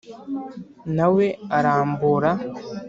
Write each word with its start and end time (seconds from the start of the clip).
na 0.95 1.07
we 1.13 1.25
arambura 1.57 2.31